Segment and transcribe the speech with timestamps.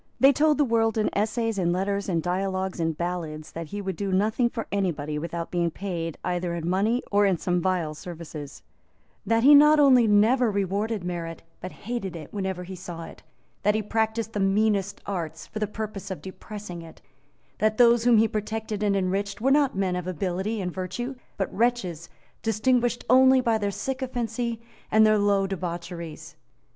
[0.19, 3.95] They told the world in essays, in letters, in dialogues, in ballads, that he would
[3.95, 8.63] do nothing for anybody without being paid either in money or in some vile services;
[9.27, 13.21] that he not only never rewarded merit, but hated it whenever he saw it;
[13.61, 16.99] that he practised the meanest arts for the purpose of depressing it;
[17.59, 21.53] that those whom he protected and enriched were not men of ability and virtue, but
[21.55, 22.09] wretches
[22.41, 24.59] distinguished only by their sycophancy
[24.91, 26.35] and their low debaucheries.